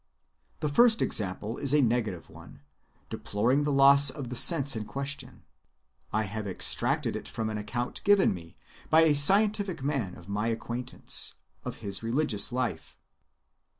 [0.61, 2.61] The first example is a negative one,
[3.11, 5.43] deploring the loss of the sense in question.
[6.11, 8.57] I have extracted it from an account given me
[8.89, 12.97] by a scientific man of my acquaintance, of his religious life.